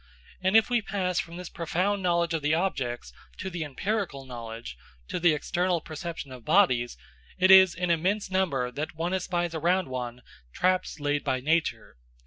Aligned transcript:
And 0.41 0.57
if 0.57 0.67
we 0.67 0.81
pass 0.81 1.19
from 1.19 1.37
this 1.37 1.47
profound 1.47 2.01
knowledge 2.01 2.33
of 2.33 2.41
the 2.41 2.55
objects 2.55 3.13
to 3.37 3.51
the 3.51 3.63
empirical 3.63 4.25
knowledge, 4.25 4.75
to 5.09 5.19
the 5.19 5.35
external 5.35 5.79
perception 5.79 6.31
of 6.31 6.43
bodies, 6.43 6.97
it 7.37 7.51
is 7.51 7.75
in 7.75 7.91
immense 7.91 8.31
number 8.31 8.71
that 8.71 8.95
one 8.95 9.13
espies 9.13 9.53
around 9.53 9.89
one 9.89 10.23
traps 10.53 10.99
laid 10.99 11.23
by 11.23 11.39
nature. 11.39 11.97